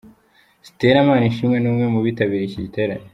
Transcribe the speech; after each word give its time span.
Stella 0.67 1.07
Manishimwe 1.07 1.57
ni 1.59 1.67
umwe 1.71 1.85
mu 1.93 1.99
bitabiriye 2.05 2.45
iki 2.47 2.63
giterane. 2.65 3.05